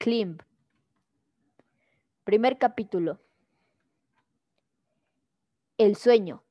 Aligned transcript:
Klimb. 0.00 0.42
Primer 2.22 2.56
capítulo. 2.56 3.18
El 5.76 5.96
sueño. 5.96 6.44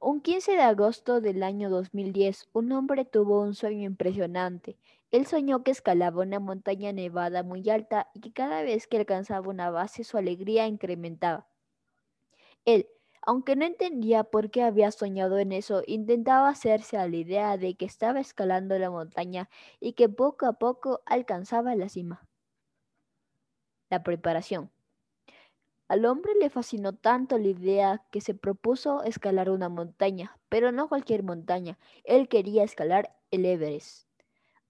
Un 0.00 0.20
15 0.20 0.52
de 0.52 0.62
agosto 0.62 1.20
del 1.20 1.44
año 1.44 1.70
2010, 1.70 2.48
un 2.52 2.72
hombre 2.72 3.04
tuvo 3.04 3.40
un 3.40 3.54
sueño 3.54 3.84
impresionante. 3.84 4.78
Él 5.12 5.26
soñó 5.26 5.62
que 5.62 5.70
escalaba 5.70 6.22
una 6.22 6.40
montaña 6.40 6.92
nevada 6.92 7.44
muy 7.44 7.70
alta 7.70 8.10
y 8.14 8.20
que 8.20 8.32
cada 8.32 8.62
vez 8.62 8.88
que 8.88 8.96
alcanzaba 8.96 9.48
una 9.48 9.70
base 9.70 10.02
su 10.02 10.18
alegría 10.18 10.66
incrementaba. 10.66 11.46
Él, 12.64 12.88
aunque 13.22 13.54
no 13.54 13.64
entendía 13.64 14.24
por 14.24 14.50
qué 14.50 14.64
había 14.64 14.90
soñado 14.90 15.38
en 15.38 15.52
eso, 15.52 15.84
intentaba 15.86 16.48
hacerse 16.48 16.96
a 16.96 17.06
la 17.06 17.16
idea 17.16 17.56
de 17.58 17.76
que 17.76 17.84
estaba 17.84 18.18
escalando 18.18 18.76
la 18.76 18.90
montaña 18.90 19.48
y 19.78 19.92
que 19.92 20.08
poco 20.08 20.46
a 20.46 20.54
poco 20.54 21.00
alcanzaba 21.06 21.76
la 21.76 21.88
cima. 21.88 22.27
La 23.90 24.02
preparación. 24.02 24.70
Al 25.88 26.04
hombre 26.04 26.34
le 26.38 26.50
fascinó 26.50 26.94
tanto 26.94 27.38
la 27.38 27.48
idea 27.48 28.02
que 28.10 28.20
se 28.20 28.34
propuso 28.34 29.02
escalar 29.04 29.48
una 29.48 29.70
montaña, 29.70 30.38
pero 30.50 30.70
no 30.70 30.88
cualquier 30.88 31.22
montaña. 31.22 31.78
Él 32.04 32.28
quería 32.28 32.62
escalar 32.62 33.16
el 33.30 33.46
Everest. 33.46 34.06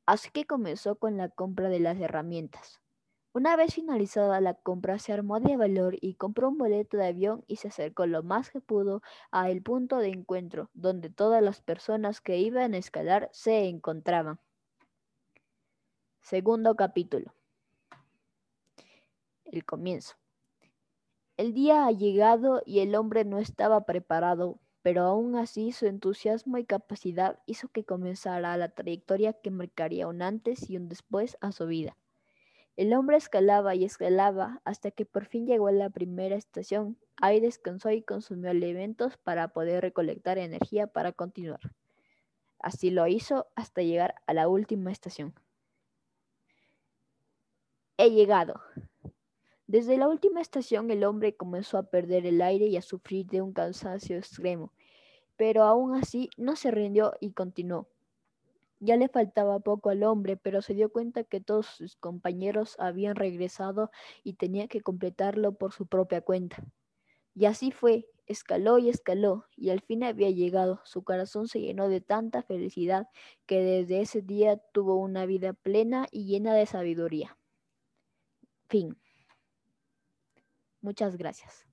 Así 0.06 0.30
que 0.30 0.46
comenzó 0.46 0.96
con 0.96 1.16
la 1.16 1.28
compra 1.28 1.68
de 1.68 1.80
las 1.80 1.98
herramientas. 1.98 2.80
Una 3.32 3.56
vez 3.56 3.74
finalizada 3.74 4.40
la 4.40 4.54
compra, 4.54 4.98
se 4.98 5.12
armó 5.12 5.38
de 5.38 5.56
valor 5.56 5.96
y 6.00 6.14
compró 6.14 6.48
un 6.48 6.56
boleto 6.56 6.96
de 6.96 7.08
avión 7.08 7.44
y 7.46 7.56
se 7.56 7.68
acercó 7.68 8.06
lo 8.06 8.22
más 8.22 8.50
que 8.50 8.60
pudo 8.60 9.02
a 9.30 9.50
el 9.50 9.60
punto 9.62 9.98
de 9.98 10.08
encuentro, 10.08 10.70
donde 10.72 11.10
todas 11.10 11.42
las 11.42 11.60
personas 11.60 12.20
que 12.20 12.38
iban 12.38 12.74
a 12.74 12.78
escalar 12.78 13.28
se 13.32 13.68
encontraban. 13.68 14.40
Segundo 16.20 16.74
capítulo. 16.74 17.34
El 19.50 19.64
comienzo. 19.64 20.16
El 21.38 21.54
día 21.54 21.86
ha 21.86 21.90
llegado 21.90 22.62
y 22.66 22.80
el 22.80 22.94
hombre 22.94 23.24
no 23.24 23.38
estaba 23.38 23.86
preparado, 23.86 24.58
pero 24.82 25.02
aún 25.02 25.36
así 25.36 25.72
su 25.72 25.86
entusiasmo 25.86 26.58
y 26.58 26.64
capacidad 26.64 27.38
hizo 27.46 27.68
que 27.68 27.84
comenzara 27.84 28.56
la 28.56 28.68
trayectoria 28.68 29.32
que 29.32 29.50
marcaría 29.50 30.06
un 30.06 30.20
antes 30.20 30.68
y 30.68 30.76
un 30.76 30.88
después 30.88 31.38
a 31.40 31.52
su 31.52 31.66
vida. 31.66 31.96
El 32.76 32.92
hombre 32.92 33.16
escalaba 33.16 33.74
y 33.74 33.84
escalaba 33.84 34.60
hasta 34.64 34.90
que 34.90 35.06
por 35.06 35.24
fin 35.24 35.46
llegó 35.46 35.68
a 35.68 35.72
la 35.72 35.90
primera 35.90 36.36
estación. 36.36 36.98
Ahí 37.16 37.40
descansó 37.40 37.90
y 37.90 38.02
consumió 38.02 38.50
alimentos 38.50 39.16
para 39.16 39.48
poder 39.48 39.80
recolectar 39.82 40.38
energía 40.38 40.86
para 40.86 41.12
continuar. 41.12 41.60
Así 42.58 42.90
lo 42.90 43.06
hizo 43.06 43.46
hasta 43.56 43.82
llegar 43.82 44.14
a 44.26 44.34
la 44.34 44.48
última 44.48 44.92
estación. 44.92 45.34
He 47.96 48.10
llegado. 48.10 48.60
Desde 49.68 49.98
la 49.98 50.08
última 50.08 50.40
estación 50.40 50.90
el 50.90 51.04
hombre 51.04 51.36
comenzó 51.36 51.76
a 51.76 51.82
perder 51.82 52.24
el 52.24 52.40
aire 52.40 52.68
y 52.68 52.78
a 52.78 52.82
sufrir 52.82 53.26
de 53.26 53.42
un 53.42 53.52
cansancio 53.52 54.16
extremo, 54.16 54.72
pero 55.36 55.62
aún 55.62 55.94
así 55.94 56.30
no 56.38 56.56
se 56.56 56.70
rindió 56.70 57.12
y 57.20 57.32
continuó. 57.32 57.86
Ya 58.80 58.96
le 58.96 59.08
faltaba 59.08 59.60
poco 59.60 59.90
al 59.90 60.04
hombre, 60.04 60.38
pero 60.38 60.62
se 60.62 60.72
dio 60.72 60.90
cuenta 60.90 61.22
que 61.22 61.42
todos 61.42 61.66
sus 61.66 61.96
compañeros 61.96 62.76
habían 62.78 63.14
regresado 63.14 63.90
y 64.24 64.34
tenía 64.34 64.68
que 64.68 64.80
completarlo 64.80 65.52
por 65.52 65.74
su 65.74 65.86
propia 65.86 66.22
cuenta. 66.22 66.64
Y 67.34 67.44
así 67.44 67.70
fue, 67.70 68.08
escaló 68.26 68.78
y 68.78 68.88
escaló, 68.88 69.44
y 69.54 69.68
al 69.68 69.82
fin 69.82 70.02
había 70.02 70.30
llegado. 70.30 70.80
Su 70.84 71.04
corazón 71.04 71.46
se 71.46 71.60
llenó 71.60 71.90
de 71.90 72.00
tanta 72.00 72.42
felicidad 72.42 73.08
que 73.44 73.62
desde 73.62 74.00
ese 74.00 74.22
día 74.22 74.56
tuvo 74.72 74.96
una 74.96 75.26
vida 75.26 75.52
plena 75.52 76.06
y 76.10 76.24
llena 76.24 76.54
de 76.54 76.64
sabiduría. 76.64 77.36
Fin. 78.70 78.96
Muchas 80.82 81.16
gracias. 81.16 81.67